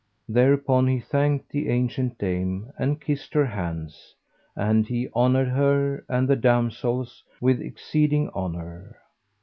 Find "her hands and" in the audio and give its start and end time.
3.35-4.87